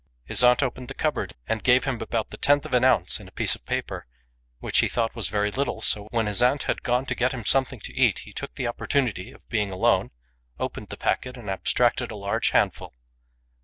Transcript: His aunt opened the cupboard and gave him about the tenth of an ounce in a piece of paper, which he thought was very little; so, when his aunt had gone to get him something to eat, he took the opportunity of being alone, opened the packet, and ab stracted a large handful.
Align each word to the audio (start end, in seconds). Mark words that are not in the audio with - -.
His 0.25 0.43
aunt 0.43 0.63
opened 0.63 0.87
the 0.87 0.95
cupboard 0.95 1.35
and 1.47 1.61
gave 1.63 1.83
him 1.83 2.01
about 2.01 2.29
the 2.29 2.37
tenth 2.37 2.65
of 2.65 2.73
an 2.73 2.83
ounce 2.83 3.19
in 3.19 3.27
a 3.27 3.31
piece 3.31 3.53
of 3.53 3.67
paper, 3.67 4.07
which 4.57 4.79
he 4.79 4.89
thought 4.89 5.13
was 5.15 5.29
very 5.29 5.51
little; 5.51 5.79
so, 5.79 6.07
when 6.09 6.25
his 6.25 6.41
aunt 6.41 6.63
had 6.63 6.81
gone 6.81 7.05
to 7.05 7.13
get 7.13 7.33
him 7.33 7.45
something 7.45 7.79
to 7.81 7.93
eat, 7.93 8.17
he 8.25 8.33
took 8.33 8.55
the 8.55 8.65
opportunity 8.65 9.31
of 9.31 9.47
being 9.47 9.69
alone, 9.69 10.09
opened 10.59 10.89
the 10.89 10.97
packet, 10.97 11.37
and 11.37 11.51
ab 11.51 11.65
stracted 11.67 12.09
a 12.09 12.15
large 12.15 12.49
handful. 12.49 12.95